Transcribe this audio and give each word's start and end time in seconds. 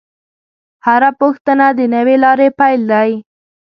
هره 0.85 1.09
پوښتنه 1.19 1.65
د 1.77 1.79
نوې 1.95 2.15
لارې 2.23 2.47
پیل 2.59 2.81
دی. 2.91 3.11